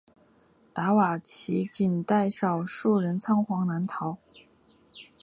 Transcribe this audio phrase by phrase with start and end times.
[0.73, 4.17] 达瓦齐仅带少数人仓皇南逃。